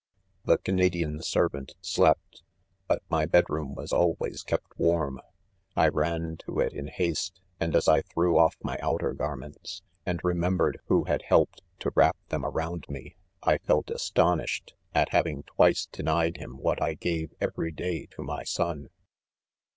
[0.45, 2.41] v 6 The Canadiah servant slept,
[2.87, 5.21] but my bed room was always kept warm;
[5.75, 10.19] I ran to it ■ in haste, and as I thr^WoiT my outer garments, and
[10.23, 15.85] remembered who had helped to wrap them around me, I felt astonished at having twice
[15.85, 18.89] denied Mm what J gave every day to my son.